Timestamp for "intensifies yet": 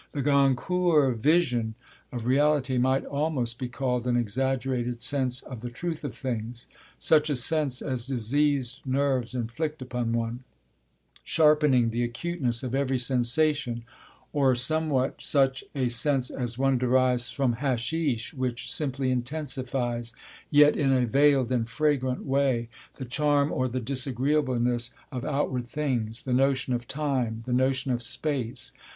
19.11-20.75